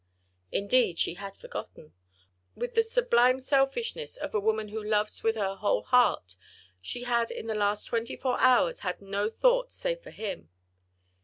[0.51, 1.93] Indeed, she had forgotten!
[2.55, 6.37] With the sublime selfishness of a woman who loves with her whole heart,
[6.81, 10.49] she had in the last twenty four hours had no thought save for him.